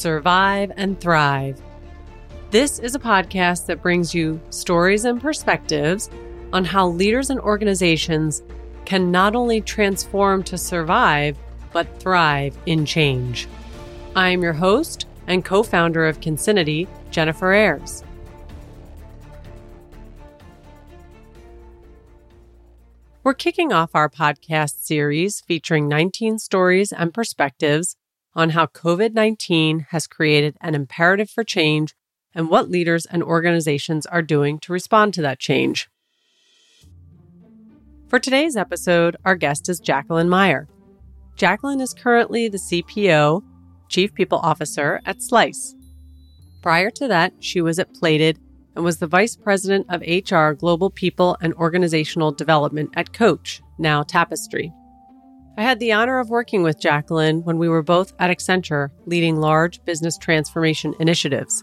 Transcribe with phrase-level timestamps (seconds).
[0.00, 1.60] survive, and thrive.
[2.50, 6.10] This is a podcast that brings you stories and perspectives
[6.52, 8.42] on how leaders and organizations
[8.84, 11.36] can not only transform to survive,
[11.72, 13.46] but thrive in change.
[14.16, 18.02] I am your host and co founder of Kincinity, Jennifer Ayres.
[23.22, 27.94] We're kicking off our podcast series featuring 19 stories and perspectives
[28.34, 31.94] on how COVID 19 has created an imperative for change
[32.34, 35.88] and what leaders and organizations are doing to respond to that change.
[38.08, 40.68] For today's episode, our guest is Jacqueline Meyer.
[41.36, 43.42] Jacqueline is currently the CPO,
[43.88, 45.74] Chief People Officer at Slice.
[46.62, 48.38] Prior to that, she was at Plated
[48.74, 54.02] and was the Vice President of HR Global People and Organizational Development at Coach, now
[54.02, 54.72] Tapestry.
[55.60, 59.42] I had the honor of working with Jacqueline when we were both at Accenture leading
[59.42, 61.62] large business transformation initiatives.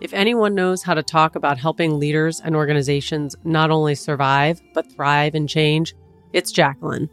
[0.00, 4.88] If anyone knows how to talk about helping leaders and organizations not only survive, but
[4.92, 5.96] thrive and change,
[6.32, 7.10] it's Jacqueline.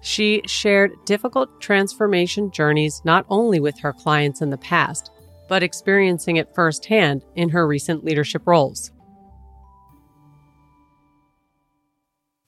[0.00, 5.10] She shared difficult transformation journeys not only with her clients in the past,
[5.46, 8.92] but experiencing it firsthand in her recent leadership roles.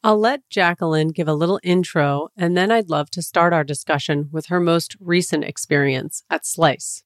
[0.04, 4.28] I'll let Jacqueline give a little intro, and then I'd love to start our discussion
[4.32, 7.04] with her most recent experience at Slice.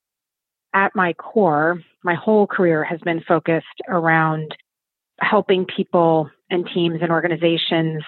[0.72, 4.56] At my core, my whole career has been focused around
[5.20, 8.02] helping people and teams and organizations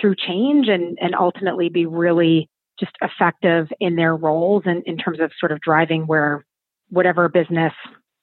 [0.00, 5.18] through change and, and ultimately be really just effective in their roles and in terms
[5.18, 6.44] of sort of driving where
[6.90, 7.72] whatever business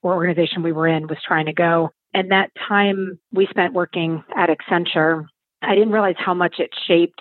[0.02, 1.90] or organization we were in was trying to go.
[2.14, 5.26] And that time we spent working at Accenture,
[5.62, 7.20] I didn't realize how much it shaped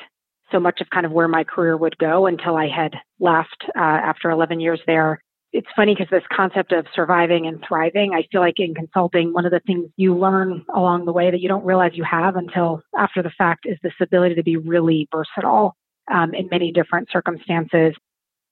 [0.51, 3.79] so much of kind of where my career would go until I had left uh,
[3.79, 5.19] after 11 years there.
[5.51, 9.45] It's funny because this concept of surviving and thriving, I feel like in consulting, one
[9.45, 12.81] of the things you learn along the way that you don't realize you have until
[12.97, 15.75] after the fact is this ability to be really versatile
[16.13, 17.95] um, in many different circumstances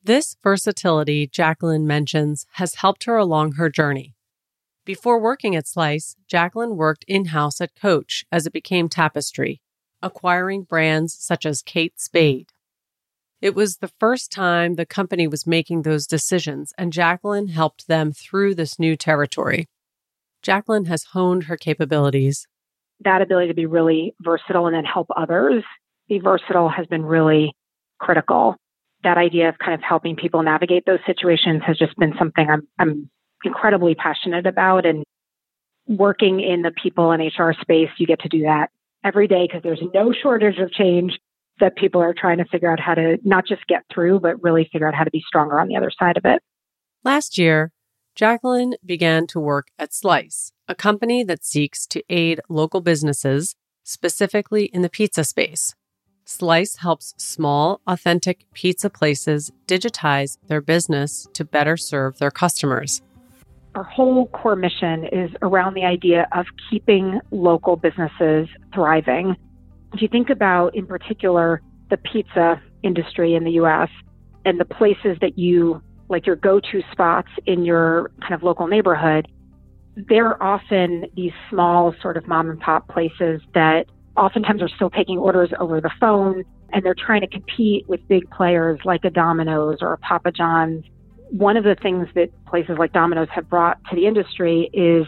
[0.06, 4.16] this versatility Jacqueline mentions has helped her along her journey.
[4.84, 9.62] Before working at Slice, Jacqueline worked in house at Coach as it became Tapestry,
[10.04, 12.50] acquiring brands such as Kate Spade.
[13.42, 18.12] It was the first time the company was making those decisions, and Jacqueline helped them
[18.12, 19.68] through this new territory.
[20.42, 22.48] Jacqueline has honed her capabilities.
[23.00, 25.64] That ability to be really versatile and then help others
[26.08, 27.54] be versatile has been really
[28.00, 28.58] critical
[29.04, 32.68] that idea of kind of helping people navigate those situations has just been something I'm,
[32.80, 33.10] I'm
[33.44, 34.86] incredibly passionate about.
[34.86, 35.04] And
[35.88, 38.70] working in the people and HR space, you get to do that
[39.04, 41.20] every day because there's no shortage of change
[41.60, 44.68] that people are trying to figure out how to not just get through, but really
[44.72, 46.42] figure out how to be stronger on the other side of it.
[47.04, 47.72] Last year,
[48.16, 54.66] Jacqueline began to work at Slice, a company that seeks to aid local businesses, specifically
[54.66, 55.76] in the pizza space.
[56.26, 63.02] Slice helps small, authentic pizza places digitize their business to better serve their customers.
[63.76, 69.36] Our whole core mission is around the idea of keeping local businesses thriving.
[69.94, 73.90] If you think about, in particular, the pizza industry in the US
[74.46, 78.68] and the places that you like your go to spots in your kind of local
[78.68, 79.28] neighborhood,
[79.96, 83.86] they're often these small, sort of mom and pop places that
[84.16, 88.30] oftentimes are still taking orders over the phone and they're trying to compete with big
[88.32, 90.84] players like a Domino's or a Papa John's.
[91.34, 95.08] One of the things that places like Domino's have brought to the industry is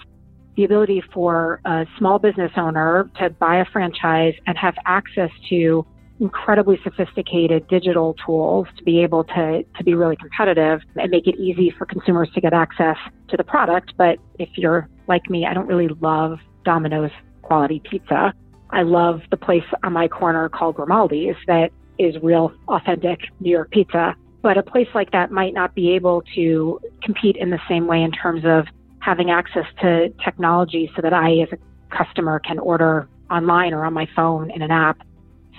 [0.57, 5.85] the ability for a small business owner to buy a franchise and have access to
[6.19, 11.35] incredibly sophisticated digital tools to be able to, to be really competitive and make it
[11.35, 12.97] easy for consumers to get access
[13.27, 13.93] to the product.
[13.95, 17.11] But if you're like me, I don't really love Domino's
[17.43, 18.33] quality pizza.
[18.71, 21.69] I love the place on my corner called Grimaldi's that
[21.99, 24.15] is real authentic New York pizza.
[24.45, 28.03] But a place like that might not be able to compete in the same way
[28.03, 28.67] in terms of
[28.99, 31.57] having access to technology so that I, as a
[31.89, 34.99] customer, can order online or on my phone in an app.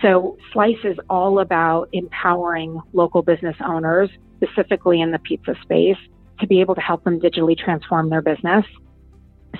[0.02, 5.98] So Slice is all about empowering local business owners, specifically in the pizza space,
[6.38, 8.64] to be able to help them digitally transform their business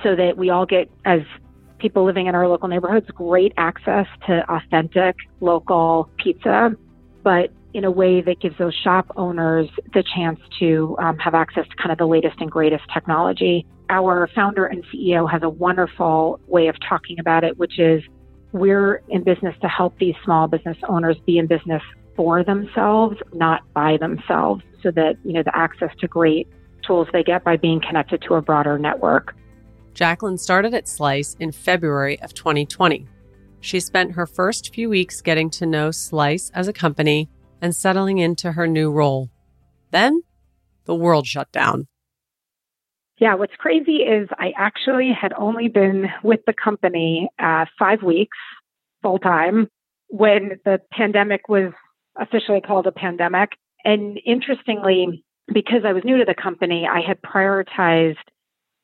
[0.05, 1.23] so that we all get as
[1.81, 6.77] people living in our local neighborhoods great access to authentic local pizza,
[7.25, 11.69] but in a way that gives those shop owners the chance to um, have access
[11.69, 13.67] to kind of the latest and greatest technology.
[13.91, 18.03] Our founder and CEO has a wonderful way of talking about it, which is
[18.53, 21.83] we're in business to help these small business owners be in business
[22.17, 26.49] for themselves, not by themselves, so that, you know, the access to great
[26.83, 29.37] tools they get by being connected to a broader network.
[29.93, 33.07] Jacqueline started at Slice in February of 2020.
[33.61, 37.29] She spent her first few weeks getting to know Slice as a company
[37.67, 39.29] and settling into her new role.
[39.91, 40.23] Then
[40.85, 41.89] the world shut down.
[43.19, 48.37] Yeah, what's crazy is I actually had only been with the company uh, five weeks
[49.03, 49.69] full time
[50.09, 51.73] when the pandemic was
[52.17, 53.51] officially called a pandemic.
[53.85, 58.17] And interestingly, because I was new to the company, I had prioritized,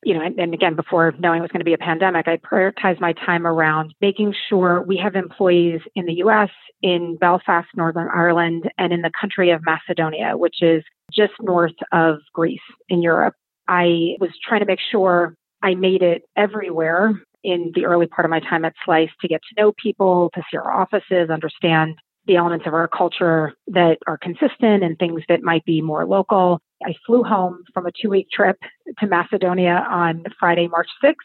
[0.05, 2.37] you know, and, and again, before knowing it was going to be a pandemic, I
[2.37, 6.49] prioritized my time around making sure we have employees in the US,
[6.81, 12.17] in Belfast, Northern Ireland, and in the country of Macedonia, which is just north of
[12.33, 12.59] Greece
[12.89, 13.35] in Europe.
[13.67, 17.13] I was trying to make sure I made it everywhere
[17.43, 20.41] in the early part of my time at Slice to get to know people, to
[20.49, 25.43] see our offices, understand the elements of our culture that are consistent and things that
[25.43, 26.61] might be more local.
[26.83, 28.57] I flew home from a two week trip
[28.99, 31.15] to Macedonia on Friday, March 6th.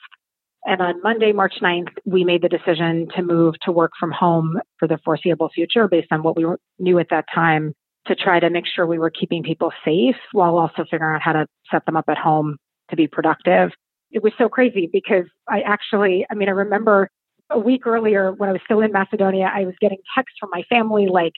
[0.64, 4.58] And on Monday, March 9th, we made the decision to move to work from home
[4.78, 6.44] for the foreseeable future based on what we
[6.78, 7.74] knew at that time
[8.06, 11.32] to try to make sure we were keeping people safe while also figuring out how
[11.32, 12.56] to set them up at home
[12.90, 13.70] to be productive.
[14.10, 17.10] It was so crazy because I actually, I mean, I remember
[17.50, 20.62] a week earlier when I was still in Macedonia, I was getting texts from my
[20.68, 21.32] family like,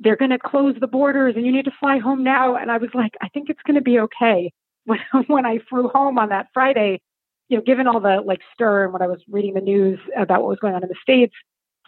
[0.00, 2.56] they're going to close the borders and you need to fly home now.
[2.56, 4.52] And I was like, I think it's going to be okay.
[4.86, 7.02] When, when I flew home on that Friday,
[7.48, 10.40] you know, given all the like stir and when I was reading the news about
[10.40, 11.34] what was going on in the States,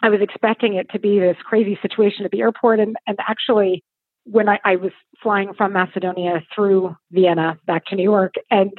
[0.03, 2.79] I was expecting it to be this crazy situation at the airport.
[2.79, 3.83] And, and actually,
[4.25, 4.91] when I, I was
[5.21, 8.71] flying from Macedonia through Vienna back to New York, and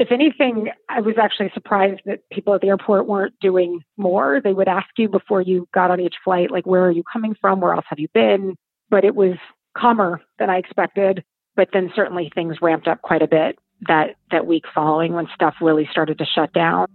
[0.00, 4.40] if anything, I was actually surprised that people at the airport weren't doing more.
[4.42, 7.36] They would ask you before you got on each flight, like, where are you coming
[7.38, 7.60] from?
[7.60, 8.56] Where else have you been?
[8.88, 9.36] But it was
[9.76, 11.22] calmer than I expected.
[11.54, 13.58] But then certainly things ramped up quite a bit
[13.88, 16.86] that, that week following when stuff really started to shut down.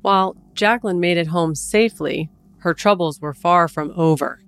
[0.00, 4.40] While Jacqueline made it home safely, her troubles were far from over.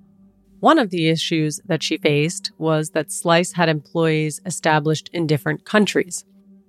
[0.63, 5.65] One of the issues that she faced was that Slice had employees established in different
[5.65, 6.25] countries.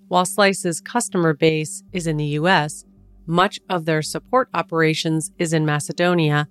[0.08, 2.86] While Slice's customer base is in the US,
[3.28, 6.48] much of their support operations is in Macedonia,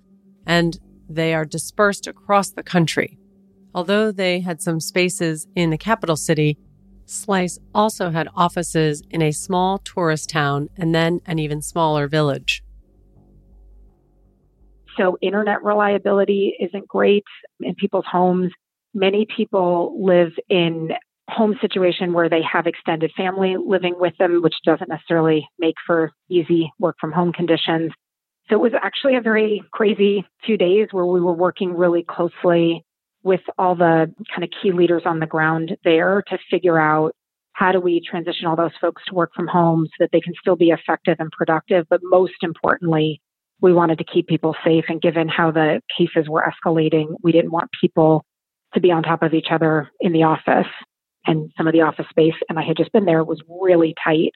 [0.47, 0.79] and
[1.09, 3.19] they are dispersed across the country.
[3.75, 6.57] Although they had some spaces in the capital city,
[7.05, 12.63] Slice also had offices in a small tourist town and then an even smaller village.
[14.97, 17.23] So internet reliability isn't great
[17.59, 18.51] in people's homes.
[18.93, 20.89] Many people live in
[21.29, 26.11] home situation where they have extended family living with them, which doesn't necessarily make for
[26.29, 27.91] easy work from home conditions.
[28.49, 32.85] So it was actually a very crazy few days where we were working really closely
[33.23, 37.13] with all the kind of key leaders on the ground there to figure out
[37.53, 40.33] how do we transition all those folks to work from home so that they can
[40.41, 43.21] still be effective and productive, but most importantly,
[43.63, 44.83] we wanted to keep people safe.
[44.89, 48.25] And given how the cases were escalating, we didn't want people
[48.73, 50.67] to be on top of each other in the office
[51.25, 52.33] and some of the office space.
[52.49, 54.33] And I had just been there, was really tight.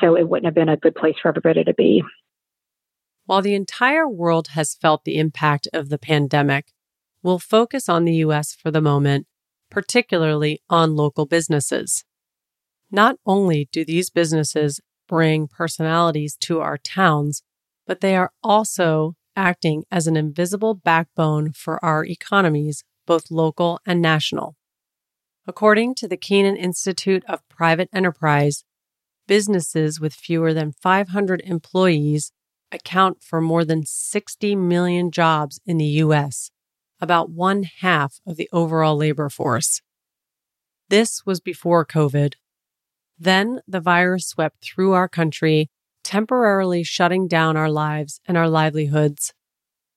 [0.00, 2.02] So it wouldn't have been a good place for everybody to be.
[3.26, 6.72] While the entire world has felt the impact of the pandemic,
[7.22, 9.26] we'll focus on the US for the moment,
[9.70, 12.04] particularly on local businesses.
[12.90, 17.42] Not only do these businesses bring personalities to our towns,
[17.92, 24.00] but they are also acting as an invisible backbone for our economies, both local and
[24.00, 24.56] national.
[25.46, 28.64] According to the Kenan Institute of Private Enterprise,
[29.26, 32.32] businesses with fewer than 500 employees
[32.72, 36.50] account for more than 60 million jobs in the U.S.,
[36.98, 39.82] about one half of the overall labor force.
[40.88, 42.36] This was before COVID.
[43.18, 45.68] Then the virus swept through our country
[46.02, 49.32] temporarily shutting down our lives and our livelihoods.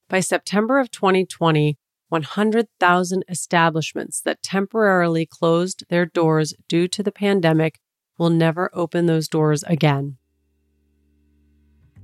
[0.07, 1.77] By September of 2020,
[2.09, 7.79] 100,000 establishments that temporarily closed their doors due to the pandemic
[8.17, 10.17] will never open those doors again.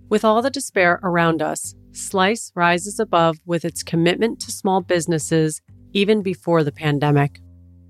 [0.09, 5.61] With all the despair around us, Slice rises above with its commitment to small businesses
[5.93, 7.39] even before the pandemic.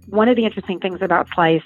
[0.08, 1.64] One of the interesting things about Slice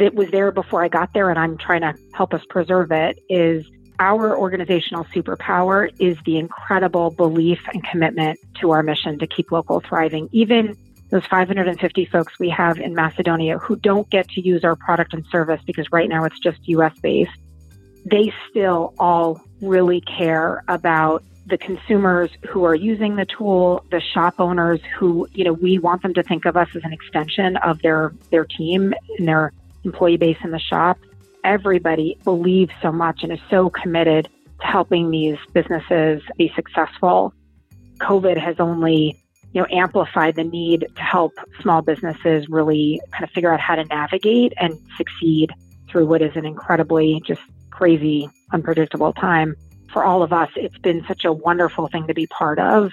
[0.00, 3.22] that was there before I got there, and I'm trying to help us preserve it,
[3.28, 3.64] is
[3.98, 9.80] our organizational superpower is the incredible belief and commitment to our mission to keep local
[9.80, 10.28] thriving.
[10.32, 10.76] Even
[11.10, 15.24] those 550 folks we have in Macedonia who don't get to use our product and
[15.26, 17.30] service because right now it's just US based,
[18.06, 24.36] they still all really care about the consumers who are using the tool, the shop
[24.38, 27.82] owners who, you know, we want them to think of us as an extension of
[27.82, 29.52] their, their team and their
[29.84, 30.98] employee base in the shop.
[31.44, 34.28] Everybody believes so much and is so committed
[34.60, 37.32] to helping these businesses be successful.
[37.98, 39.16] COVID has only,
[39.52, 43.74] you know, amplified the need to help small businesses really kind of figure out how
[43.74, 45.50] to navigate and succeed
[45.88, 49.54] through what is an incredibly just crazy, unpredictable time
[49.92, 52.92] for all of us, it's been such a wonderful thing to be part of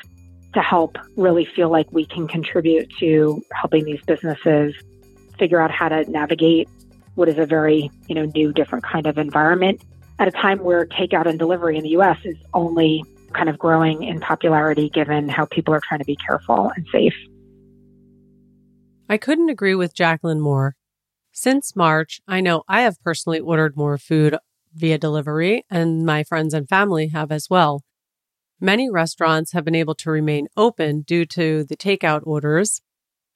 [0.53, 4.74] to help really feel like we can contribute to helping these businesses
[5.38, 6.67] figure out how to navigate
[7.17, 9.81] what is a very, you know, new, different kind of environment
[10.19, 14.03] at a time where takeout and delivery in the US is only kind of growing
[14.03, 17.15] in popularity given how people are trying to be careful and safe.
[19.09, 20.75] I couldn't agree with Jacqueline more.
[21.31, 24.38] Since March, I know I have personally ordered more food
[24.74, 27.83] via delivery, and my friends and family have as well.
[28.59, 32.81] Many restaurants have been able to remain open due to the takeout orders,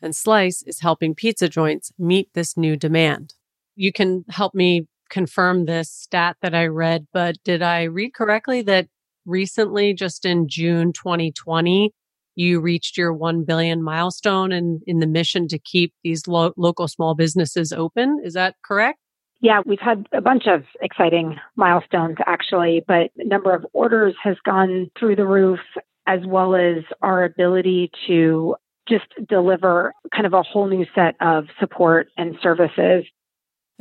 [0.01, 3.35] and Slice is helping pizza joints meet this new demand.
[3.75, 8.61] You can help me confirm this stat that I read, but did I read correctly
[8.63, 8.87] that
[9.25, 11.91] recently, just in June 2020,
[12.35, 16.53] you reached your 1 billion milestone and in, in the mission to keep these lo-
[16.57, 18.21] local small businesses open?
[18.23, 18.97] Is that correct?
[19.41, 24.37] Yeah, we've had a bunch of exciting milestones actually, but the number of orders has
[24.45, 25.59] gone through the roof,
[26.05, 28.55] as well as our ability to
[28.87, 33.03] just deliver kind of a whole new set of support and services.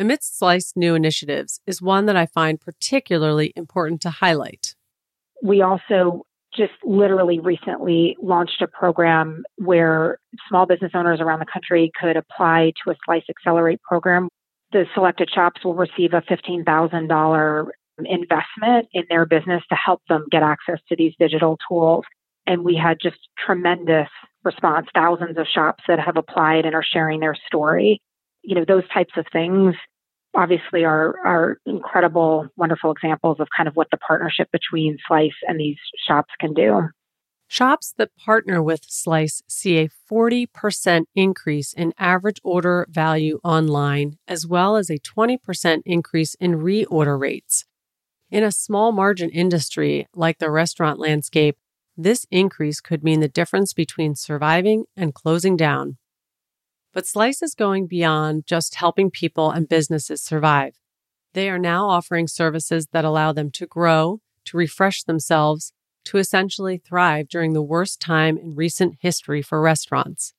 [0.00, 4.74] Amidst Slice new initiatives is one that I find particularly important to highlight.
[5.42, 6.24] We also
[6.56, 12.72] just literally recently launched a program where small business owners around the country could apply
[12.82, 14.28] to a Slice Accelerate program
[14.72, 17.66] the selected shops will receive a $15,000
[18.04, 22.04] investment in their business to help them get access to these digital tools.
[22.46, 24.08] And we had just tremendous
[24.44, 28.00] response, thousands of shops that have applied and are sharing their story.
[28.42, 29.74] You know, those types of things
[30.34, 35.58] obviously are, are incredible, wonderful examples of kind of what the partnership between Slice and
[35.58, 35.76] these
[36.08, 36.88] shops can do.
[37.48, 44.46] Shops that partner with Slice see a 40% increase in average order value online, as
[44.46, 47.64] well as a 20% increase in reorder rates.
[48.30, 51.56] In a small margin industry like the restaurant landscape,
[51.96, 55.96] this increase could mean the difference between surviving and closing down.
[56.92, 60.74] But Slice is going beyond just helping people and businesses survive.
[61.34, 65.72] They are now offering services that allow them to grow, to refresh themselves,
[66.04, 70.34] to essentially thrive during the worst time in recent history for restaurants?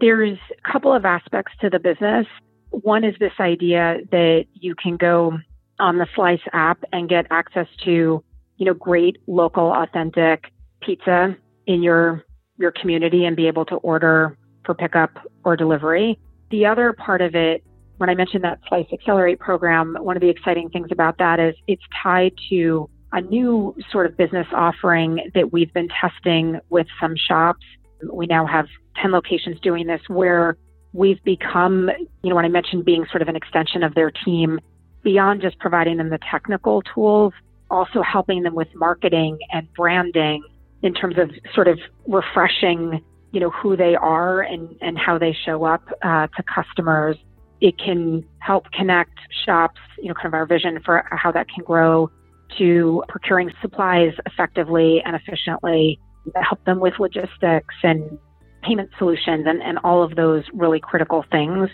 [0.00, 2.26] There's a couple of aspects to the business.
[2.70, 5.38] One is this idea that you can go
[5.78, 8.22] on the Slice app and get access to,
[8.56, 11.36] you know, great local authentic pizza
[11.66, 12.24] in your
[12.58, 15.10] your community and be able to order for pickup
[15.44, 16.18] or delivery.
[16.50, 17.64] The other part of it
[18.02, 21.54] when I mentioned that Slice Accelerate program, one of the exciting things about that is
[21.68, 27.14] it's tied to a new sort of business offering that we've been testing with some
[27.16, 27.64] shops.
[28.12, 28.66] We now have
[29.00, 30.56] 10 locations doing this where
[30.92, 31.90] we've become,
[32.24, 34.58] you know, when I mentioned being sort of an extension of their team,
[35.04, 37.32] beyond just providing them the technical tools,
[37.70, 40.42] also helping them with marketing and branding
[40.82, 45.36] in terms of sort of refreshing, you know, who they are and, and how they
[45.44, 47.16] show up uh, to customers
[47.62, 51.62] it can help connect shops, you know, kind of our vision for how that can
[51.64, 52.10] grow
[52.58, 55.98] to procuring supplies effectively and efficiently,
[56.34, 58.18] help them with logistics and
[58.62, 61.70] payment solutions and, and all of those really critical things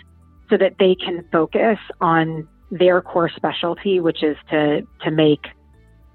[0.49, 5.41] so that they can focus on their core specialty, which is to, to make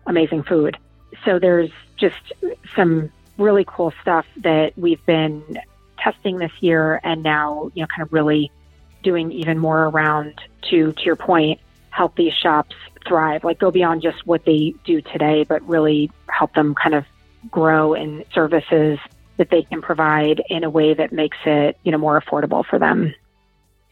[0.06, 0.78] amazing food.
[1.24, 2.32] So there's just
[2.74, 5.58] some really cool stuff that we've been
[5.98, 8.50] testing this year and now, you know, kind of really
[9.02, 10.40] doing even more around
[10.70, 12.74] to to your point help these shops
[13.06, 13.44] thrive.
[13.44, 17.04] Like go beyond just what they do today but really help them kind of
[17.50, 18.98] grow in services
[19.36, 22.78] that they can provide in a way that makes it you know more affordable for
[22.78, 23.14] them.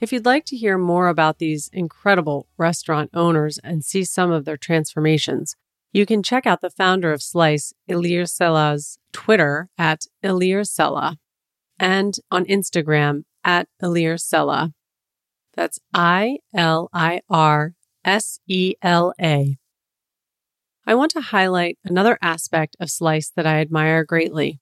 [0.01, 4.45] If you'd like to hear more about these incredible restaurant owners and see some of
[4.45, 5.55] their transformations
[5.93, 11.17] you can check out the founder of Slice, Ilir Sela's Twitter at Ilir Sela
[11.79, 14.73] and on Instagram at Ilir Sela.
[15.55, 19.59] That's I L I R S E L A.
[20.87, 24.61] I want to highlight another aspect of Slice that I admire greatly.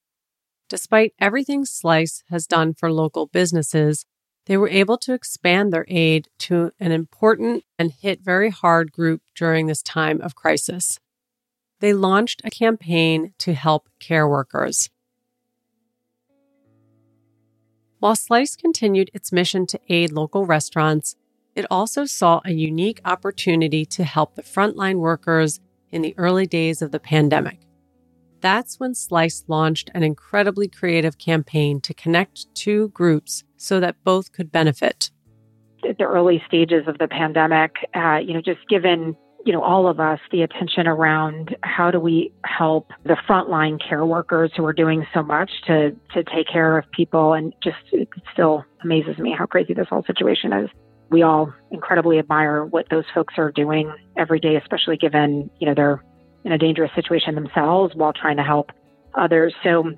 [0.68, 4.04] Despite everything Slice has done for local businesses,
[4.46, 9.22] they were able to expand their aid to an important and hit very hard group
[9.34, 10.98] during this time of crisis.
[11.80, 14.88] They launched a campaign to help care workers.
[17.98, 21.16] While Slice continued its mission to aid local restaurants,
[21.54, 25.60] it also saw a unique opportunity to help the frontline workers
[25.90, 27.58] in the early days of the pandemic.
[28.40, 34.32] That's when Slice launched an incredibly creative campaign to connect two groups so that both
[34.32, 35.10] could benefit.
[35.86, 39.88] At the early stages of the pandemic, uh, you know, just given you know all
[39.88, 44.72] of us the attention around how do we help the frontline care workers who are
[44.72, 49.34] doing so much to to take care of people, and just it still amazes me
[49.36, 50.70] how crazy this whole situation is
[51.10, 55.74] we all incredibly admire what those folks are doing every day, especially given, you know,
[55.74, 56.02] they're
[56.44, 58.70] in a dangerous situation themselves while trying to help
[59.14, 59.52] others.
[59.64, 59.92] So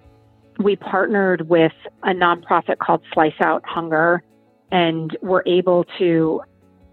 [0.58, 1.72] we partnered with
[2.02, 4.22] a nonprofit called Slice Out Hunger
[4.70, 6.40] and we're able to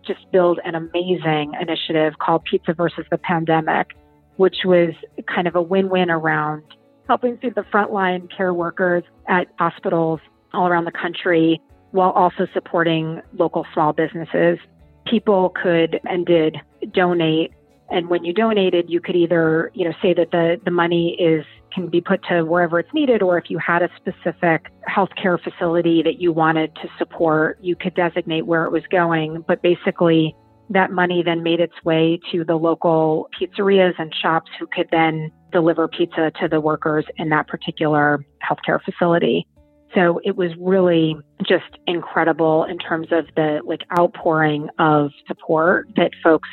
[0.10, 3.92] just build an amazing initiative called Pizza versus the Pandemic,
[4.38, 4.90] which was
[5.34, 6.64] kind of a win-win around
[7.08, 10.20] helping feed the frontline care workers at hospitals
[10.54, 11.62] all around the country
[11.92, 14.58] while also supporting local small businesses.
[15.06, 16.58] People could and did
[16.92, 17.52] donate.
[17.90, 21.46] And when you donated, you could either, you know, say that the, the money is
[21.80, 26.02] can be put to wherever it's needed, or if you had a specific healthcare facility
[26.04, 29.44] that you wanted to support, you could designate where it was going.
[29.48, 30.36] But basically,
[30.70, 35.32] that money then made its way to the local pizzerias and shops who could then
[35.52, 39.48] deliver pizza to the workers in that particular healthcare facility.
[39.96, 41.16] So it was really
[41.48, 46.50] just incredible in terms of the like outpouring of support that folks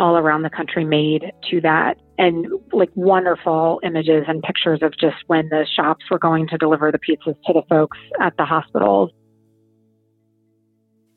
[0.00, 5.16] all around the country made to that and like wonderful images and pictures of just
[5.26, 9.10] when the shops were going to deliver the pizzas to the folks at the hospitals.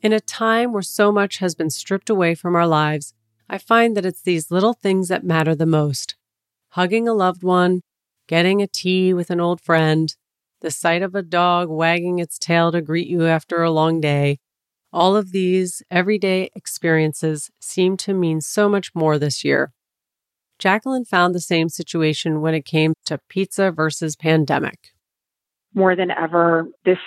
[0.00, 3.14] In a time where so much has been stripped away from our lives,
[3.48, 6.16] I find that it's these little things that matter the most.
[6.70, 7.80] Hugging a loved one,
[8.26, 10.14] getting a tea with an old friend,
[10.60, 14.38] the sight of a dog wagging its tail to greet you after a long day,
[14.92, 19.72] all of these everyday experiences seem to mean so much more this year.
[20.58, 24.92] Jacqueline found the same situation when it came to pizza versus pandemic.
[25.74, 26.98] More than ever, this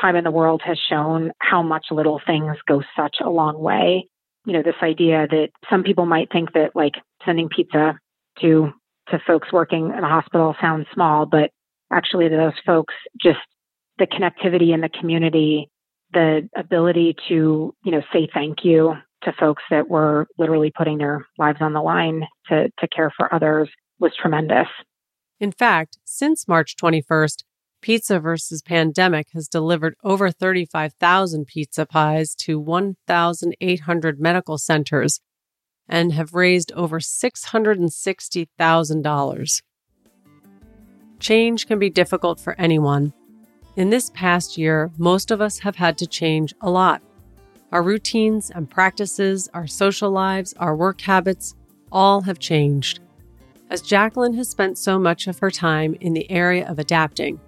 [0.00, 4.06] time in the world has shown how much little things go such a long way.
[4.46, 6.94] You know, this idea that some people might think that like
[7.24, 7.98] sending pizza
[8.40, 8.70] to
[9.08, 11.50] to folks working in a hospital sounds small, but
[11.92, 13.40] actually those folks just
[13.98, 15.68] the connectivity in the community,
[16.12, 21.26] the ability to, you know, say thank you to folks that were literally putting their
[21.38, 24.68] lives on the line to, to care for others was tremendous.
[25.38, 27.44] In fact, since March 21st,
[27.80, 35.20] Pizza versus Pandemic has delivered over 35,000 pizza pies to 1,800 medical centers
[35.88, 39.62] and have raised over $660,000.
[41.18, 43.12] Change can be difficult for anyone.
[43.76, 47.00] In this past year, most of us have had to change a lot.
[47.72, 51.54] Our routines and practices, our social lives, our work habits,
[51.92, 53.00] all have changed.
[53.70, 57.40] As Jacqueline has spent so much of her time in the area of adapting,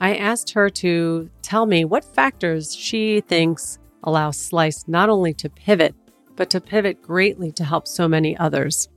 [0.00, 5.48] I asked her to tell me what factors she thinks allow Slice not only to
[5.48, 5.94] pivot,
[6.36, 8.88] but to pivot greatly to help so many others.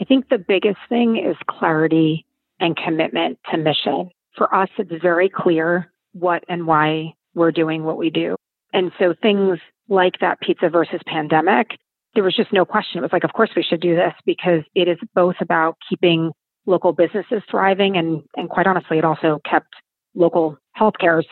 [0.00, 2.26] I think the biggest thing is clarity
[2.58, 4.10] and commitment to mission.
[4.36, 8.34] For us, it's very clear what and why we're doing what we do.
[8.72, 11.68] And so things like that pizza versus pandemic,
[12.14, 12.98] there was just no question.
[12.98, 16.32] It was like, of course we should do this because it is both about keeping
[16.66, 19.68] local businesses thriving and, and quite honestly, it also kept
[20.14, 21.24] local healthcares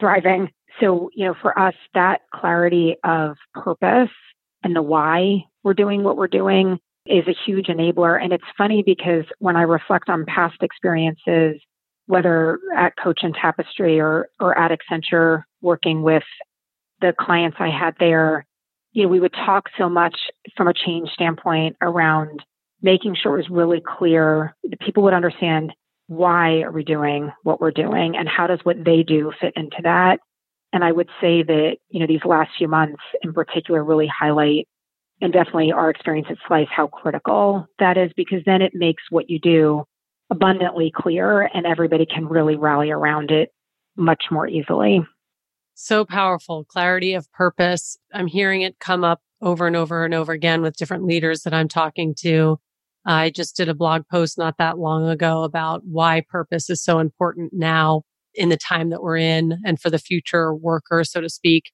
[0.00, 0.48] thriving.
[0.80, 4.10] So, you know, for us, that clarity of purpose
[4.62, 8.22] and the why we're doing what we're doing is a huge enabler.
[8.22, 11.60] And it's funny because when I reflect on past experiences,
[12.06, 16.22] whether at Coach and Tapestry or, or at Accenture, working with
[17.00, 18.46] the clients I had there,
[18.92, 20.16] you know, we would talk so much
[20.56, 22.42] from a change standpoint around
[22.82, 25.72] making sure it was really clear that people would understand
[26.06, 29.76] why are we doing what we're doing and how does what they do fit into
[29.82, 30.18] that.
[30.72, 34.68] And I would say that, you know, these last few months in particular really highlight
[35.20, 39.28] and definitely our experience at Slice, how critical that is, because then it makes what
[39.28, 39.84] you do
[40.30, 43.50] abundantly clear and everybody can really rally around it
[43.96, 45.04] much more easily.
[45.80, 46.64] So powerful.
[46.64, 47.98] Clarity of purpose.
[48.12, 51.54] I'm hearing it come up over and over and over again with different leaders that
[51.54, 52.58] I'm talking to.
[53.06, 56.98] I just did a blog post not that long ago about why purpose is so
[56.98, 58.02] important now
[58.34, 61.70] in the time that we're in and for the future worker, so to speak.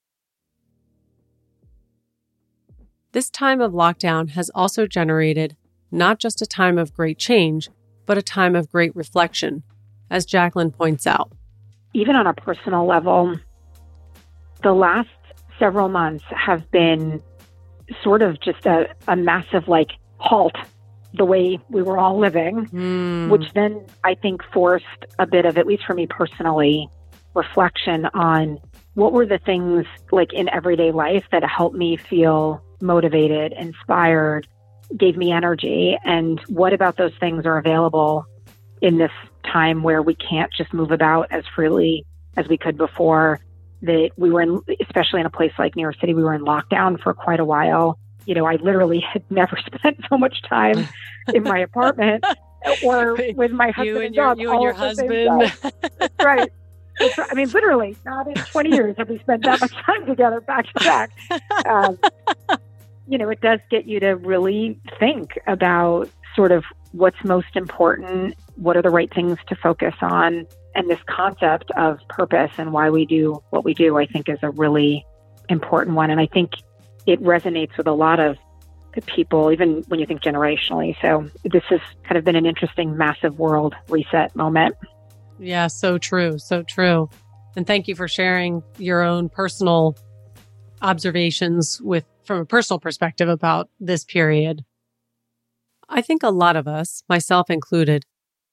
[3.12, 5.56] This time of lockdown has also generated
[5.90, 7.70] not just a time of great change,
[8.04, 9.62] but a time of great reflection,
[10.10, 11.32] as Jacqueline points out.
[11.94, 13.38] Even on a personal level,
[14.64, 15.08] the last
[15.58, 17.22] several months have been
[18.02, 20.56] sort of just a, a massive like halt
[21.12, 23.30] the way we were all living, mm.
[23.30, 24.84] which then I think forced
[25.20, 26.88] a bit of, at least for me personally,
[27.34, 28.58] reflection on
[28.94, 34.48] what were the things like in everyday life that helped me feel motivated, inspired,
[34.96, 38.26] gave me energy, and what about those things are available
[38.82, 39.12] in this
[39.44, 42.04] time where we can't just move about as freely
[42.36, 43.40] as we could before.
[43.84, 46.42] That we were in, especially in a place like New York City, we were in
[46.42, 47.98] lockdown for quite a while.
[48.26, 50.88] You know, I literally had never spent so much time
[51.32, 52.24] in my apartment
[52.82, 54.38] or with my husband you and, your, dog.
[54.38, 55.52] You and your husband.
[56.22, 56.50] right.
[57.00, 60.66] I mean, literally, not in 20 years have we spent that much time together back
[60.66, 61.10] to back.
[61.66, 61.98] Um,
[63.08, 68.36] you know, it does get you to really think about sort of what's most important,
[68.56, 70.46] what are the right things to focus on.
[70.74, 74.38] And this concept of purpose and why we do what we do, I think, is
[74.42, 75.06] a really
[75.48, 76.10] important one.
[76.10, 76.52] And I think
[77.06, 78.36] it resonates with a lot of
[79.06, 80.96] people, even when you think generationally.
[81.00, 84.76] So this has kind of been an interesting, massive world reset moment.
[85.38, 86.38] Yeah, so true.
[86.38, 87.10] So true.
[87.56, 89.96] And thank you for sharing your own personal
[90.82, 94.64] observations with from a personal perspective about this period.
[95.88, 98.04] I think a lot of us, myself included,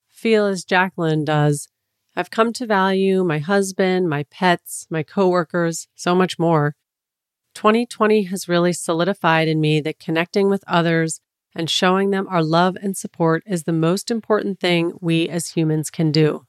[0.10, 1.67] feel as Jacqueline does.
[2.15, 6.76] I've come to value my husband, my pets, my coworkers, so much more.
[7.56, 11.21] 2020 has really solidified in me that connecting with others
[11.56, 15.89] and showing them our love and support is the most important thing we as humans
[15.89, 16.45] can do.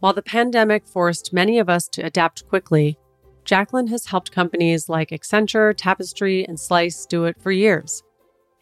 [0.00, 2.98] While the pandemic forced many of us to adapt quickly,
[3.44, 8.02] Jacqueline has helped companies like Accenture, Tapestry, and Slice do it for years.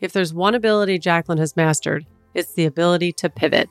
[0.01, 3.69] If there's one ability Jacqueline has mastered, it's the ability to pivot.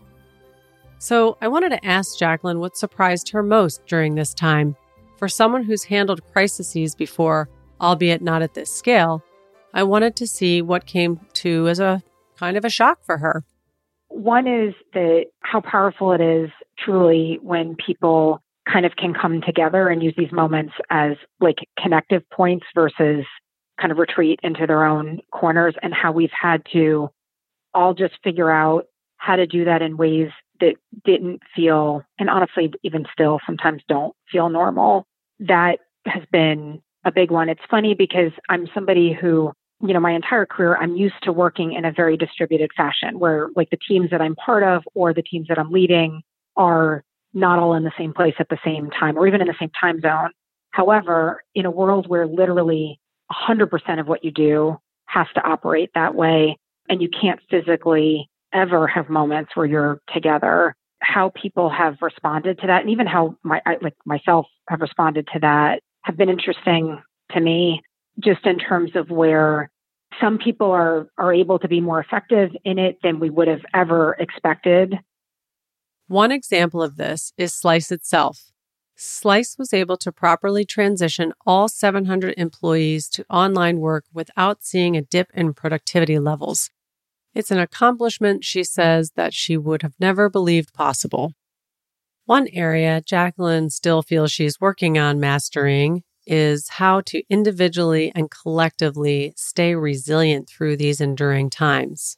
[0.98, 4.76] So I wanted to ask Jacqueline what surprised her most during this time.
[5.18, 9.24] For someone who's handled crises before, albeit not at this scale,
[9.74, 12.02] I wanted to see what came to as a
[12.38, 13.44] kind of a shock for her.
[14.10, 19.90] One is that how powerful it is truly when people kind of can come together
[19.90, 23.26] and use these moments as like connective points versus
[23.80, 27.10] kind of retreat into their own corners and how we've had to
[27.74, 28.86] all just figure out
[29.18, 34.16] how to do that in ways that didn't feel and honestly even still sometimes don't
[34.32, 35.06] feel normal
[35.40, 40.12] that has been a big one it's funny because i'm somebody who you know, my
[40.12, 44.10] entire career, I'm used to working in a very distributed fashion where like the teams
[44.12, 46.22] that I'm part of or the teams that I'm leading
[46.56, 49.56] are not all in the same place at the same time or even in the
[49.60, 50.32] same time zone.
[50.72, 53.00] However, in a world where literally
[53.32, 56.58] 100% of what you do has to operate that way
[56.90, 62.68] and you can't physically ever have moments where you're together, how people have responded to
[62.68, 67.02] that and even how my I, like myself have responded to that have been interesting
[67.32, 67.82] to me
[68.24, 69.70] just in terms of where
[70.22, 73.62] some people are are able to be more effective in it than we would have
[73.74, 74.96] ever expected.
[76.08, 78.52] One example of this is Slice itself.
[78.96, 85.02] Slice was able to properly transition all 700 employees to online work without seeing a
[85.02, 86.70] dip in productivity levels.
[87.36, 91.34] It's an accomplishment she says that she would have never believed possible.
[92.24, 99.34] One area Jacqueline still feels she's working on mastering is how to individually and collectively
[99.36, 102.18] stay resilient through these enduring times.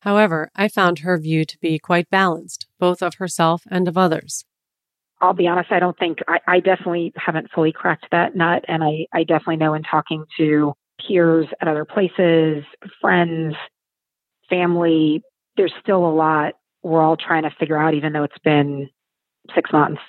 [0.00, 4.44] However, I found her view to be quite balanced, both of herself and of others.
[5.20, 8.64] I'll be honest, I don't think I, I definitely haven't fully cracked that nut.
[8.68, 10.74] And I, I definitely know in talking to
[11.06, 12.64] peers at other places,
[13.00, 13.54] friends,
[14.48, 15.22] family,
[15.56, 16.54] there's still a lot
[16.86, 18.88] we're all trying to figure out, even though it's been
[19.54, 20.00] six months.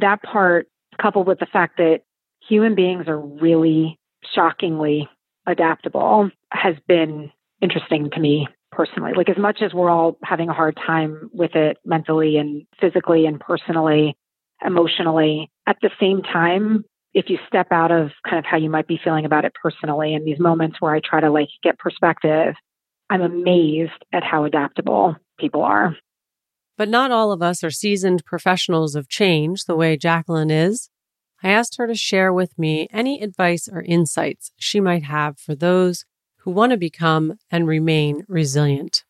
[0.00, 0.66] That part,
[1.00, 2.00] coupled with the fact that
[2.46, 3.98] human beings are really
[4.34, 5.08] shockingly
[5.46, 7.30] adaptable has been
[7.60, 9.12] interesting to me personally.
[9.16, 13.26] Like, as much as we're all having a hard time with it mentally and physically
[13.26, 14.16] and personally,
[14.64, 18.88] emotionally, at the same time, if you step out of kind of how you might
[18.88, 22.54] be feeling about it personally in these moments where I try to like get perspective,
[23.10, 25.96] I'm amazed at how adaptable people are.
[26.76, 30.90] But not all of us are seasoned professionals of change the way Jacqueline is.
[31.42, 35.54] I asked her to share with me any advice or insights she might have for
[35.54, 36.04] those
[36.38, 39.04] who want to become and remain resilient.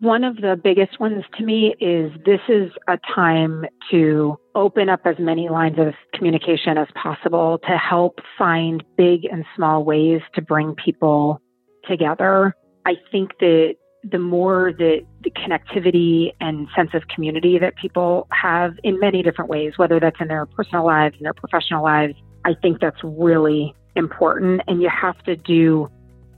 [0.00, 5.00] One of the biggest ones to me is this is a time to open up
[5.04, 10.42] as many lines of communication as possible to help find big and small ways to
[10.42, 11.40] bring people
[11.86, 12.54] together.
[12.86, 18.78] I think that the more that the connectivity and sense of community that people have
[18.82, 22.14] in many different ways, whether that's in their personal lives and their professional lives,
[22.44, 24.62] I think that's really important.
[24.66, 25.90] And you have to do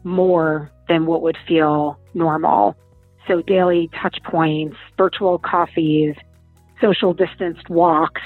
[0.02, 2.76] more than what would feel normal.
[3.28, 6.16] So, daily touch points, virtual coffees,
[6.80, 8.22] social distanced walks,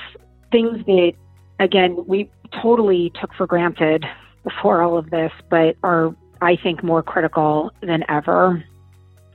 [0.50, 1.12] things that,
[1.60, 2.30] again, we
[2.62, 4.06] totally took for granted
[4.42, 8.62] before all of this, but are, I think, more critical than ever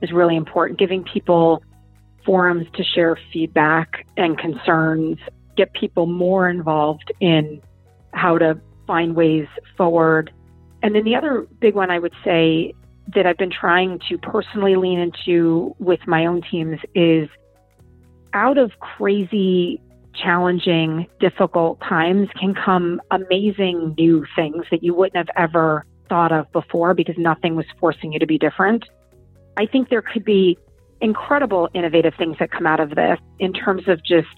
[0.00, 0.78] is really important.
[0.78, 1.62] Giving people
[2.24, 5.18] forums to share feedback and concerns,
[5.56, 7.60] get people more involved in
[8.12, 10.32] how to find ways forward.
[10.82, 12.74] And then the other big one I would say
[13.14, 17.28] that I've been trying to personally lean into with my own teams is
[18.32, 19.80] out of crazy,
[20.14, 26.52] challenging, difficult times can come amazing new things that you wouldn't have ever thought of
[26.52, 28.84] before because nothing was forcing you to be different.
[29.56, 30.58] I think there could be
[31.00, 34.28] incredible innovative things that come out of this in terms of just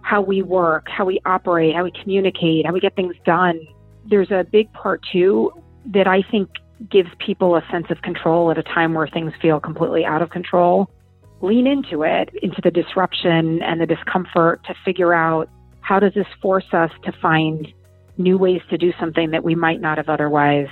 [0.00, 3.60] how we work, how we operate, how we communicate, how we get things done.
[4.04, 5.52] There's a big part too
[5.94, 6.50] that I think
[6.90, 10.30] gives people a sense of control at a time where things feel completely out of
[10.30, 10.90] control.
[11.40, 15.48] Lean into it, into the disruption and the discomfort to figure out
[15.82, 17.68] how does this force us to find
[18.18, 20.66] new ways to do something that we might not have otherwise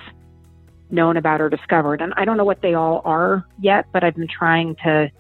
[0.90, 2.00] known about or discovered.
[2.00, 5.10] And I don't know what they all are yet, but I've been trying to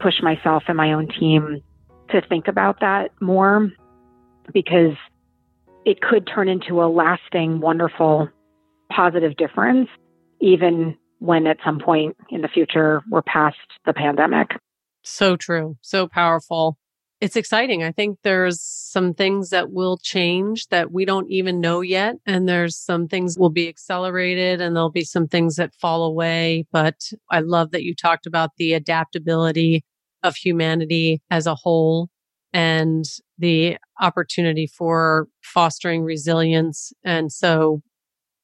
[0.00, 1.62] push myself and my own team
[2.10, 3.70] to think about that more
[4.52, 4.96] because
[5.84, 8.28] it could turn into a lasting, wonderful,
[8.90, 9.88] positive difference,
[10.40, 14.50] even when at some point in the future we're past the pandemic.
[15.02, 15.76] So true.
[15.80, 16.78] So powerful
[17.20, 17.82] it's exciting.
[17.82, 22.16] I think there's some things that will change that we don't even know yet.
[22.26, 26.64] And there's some things will be accelerated and there'll be some things that fall away.
[26.70, 29.84] But I love that you talked about the adaptability
[30.22, 32.08] of humanity as a whole
[32.52, 33.04] and
[33.36, 36.92] the opportunity for fostering resilience.
[37.04, 37.82] And so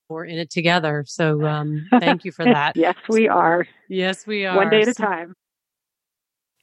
[0.08, 1.04] we're in it together.
[1.06, 2.76] So um, thank you for that.
[2.76, 3.66] yes, we are.
[3.88, 4.56] Yes, we are.
[4.56, 5.34] One day at a time.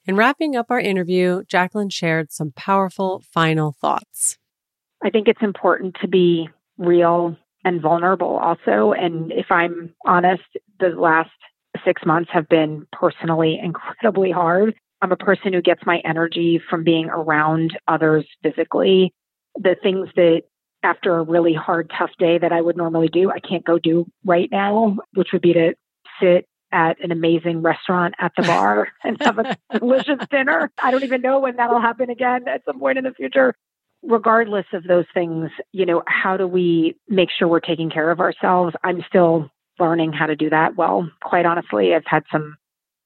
[0.08, 4.38] In wrapping up our interview, Jacqueline shared some powerful final thoughts.
[5.04, 8.94] I think it's important to be real and vulnerable also.
[8.94, 10.44] And if I'm honest,
[10.80, 11.30] the last
[11.86, 14.74] six months have been personally incredibly hard.
[15.04, 19.14] I'm a person who gets my energy from being around others physically.
[19.56, 20.44] The things that
[20.84, 24.08] after a really hard, tough day that I would normally do, I can't go do
[24.26, 25.74] right now, which would be to
[26.20, 30.72] sit at an amazing restaurant at the bar and have a delicious dinner.
[30.82, 33.56] I don't even know when that'll happen again at some point in the future.
[34.04, 38.20] Regardless of those things, you know, how do we make sure we're taking care of
[38.20, 38.76] ourselves?
[38.84, 41.10] I'm still learning how to do that well.
[41.22, 42.56] Quite honestly, I've had some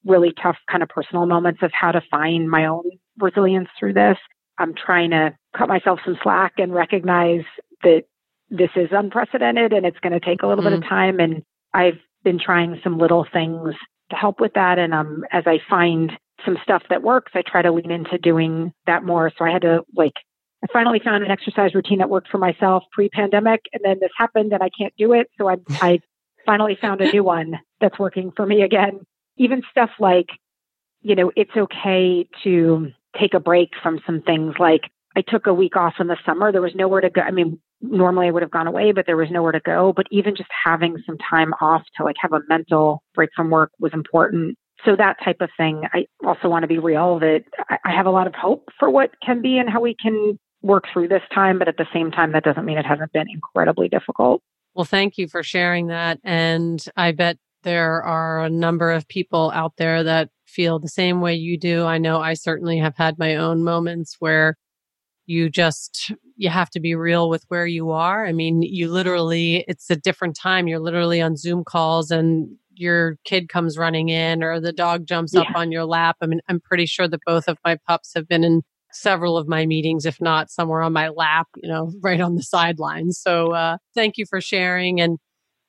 [0.05, 2.83] really tough kind of personal moments of how to find my own
[3.19, 4.17] resilience through this.
[4.57, 7.43] I'm trying to cut myself some slack and recognize
[7.83, 8.03] that
[8.49, 10.71] this is unprecedented and it's going to take a little mm-hmm.
[10.71, 10.89] bit of mm-hmm.
[10.89, 11.19] time.
[11.19, 13.73] And I've been trying some little things
[14.09, 14.77] to help with that.
[14.77, 16.11] And um, as I find
[16.43, 19.31] some stuff that works, I try to lean into doing that more.
[19.37, 20.13] So I had to like,
[20.61, 24.51] I finally found an exercise routine that worked for myself pre-pandemic, and then this happened,
[24.51, 25.29] and I can't do it.
[25.37, 25.99] So I, I
[26.45, 28.99] finally found a new one that's working for me again.
[29.37, 30.27] Even stuff like,
[31.01, 34.55] you know, it's okay to take a break from some things.
[34.59, 34.81] Like
[35.15, 36.51] I took a week off in the summer.
[36.51, 37.21] There was nowhere to go.
[37.21, 39.93] I mean, normally I would have gone away, but there was nowhere to go.
[39.95, 43.71] But even just having some time off to like have a mental break from work
[43.79, 44.57] was important.
[44.85, 45.83] So that type of thing.
[45.93, 49.11] I also want to be real that I have a lot of hope for what
[49.23, 51.59] can be and how we can work through this time.
[51.59, 54.41] But at the same time, that doesn't mean it hasn't been incredibly difficult.
[54.73, 56.19] Well, thank you for sharing that.
[56.23, 61.21] And I bet there are a number of people out there that feel the same
[61.21, 61.83] way you do.
[61.85, 64.55] I know I certainly have had my own moments where
[65.25, 68.25] you just you have to be real with where you are.
[68.25, 70.67] I mean you literally it's a different time.
[70.67, 75.33] You're literally on zoom calls and your kid comes running in or the dog jumps
[75.33, 75.41] yeah.
[75.41, 76.17] up on your lap.
[76.21, 78.61] I mean i'm pretty sure that both of my pups have been in
[78.91, 82.43] several of my meetings if not somewhere on my lap you know right on the
[82.43, 83.19] sidelines.
[83.19, 85.01] So uh, thank you for sharing.
[85.01, 85.17] And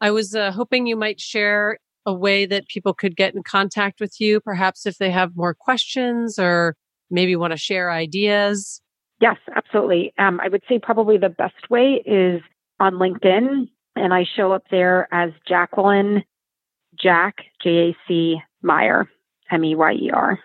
[0.01, 3.99] i was uh, hoping you might share a way that people could get in contact
[3.99, 6.77] with you perhaps if they have more questions or
[7.11, 8.81] maybe want to share ideas
[9.21, 10.13] Yes, absolutely.
[10.19, 12.43] Um, I would say probably the best way is
[12.79, 16.23] on LinkedIn, and I show up there as Jacqueline
[17.01, 19.09] Jack J A C Meyer
[19.51, 20.39] M E Y E R.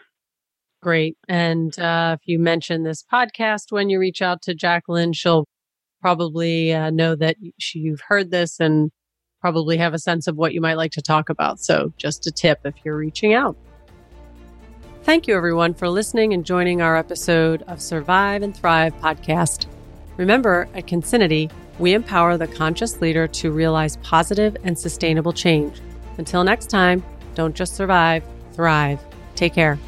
[0.82, 1.18] Great.
[1.28, 5.48] And uh, if you mention this podcast when you reach out to Jacqueline, she'll
[6.02, 8.90] probably uh, know that she, you've heard this and
[9.42, 11.60] probably have a sense of what you might like to talk about.
[11.60, 13.56] So, just a tip if you're reaching out.
[15.04, 19.66] Thank you, everyone, for listening and joining our episode of Survive and Thrive podcast.
[20.16, 25.82] Remember, at Concinity, we empower the conscious leader to realize positive and sustainable change.
[26.20, 29.00] Until next time, don't just survive, thrive.
[29.34, 29.80] Take care.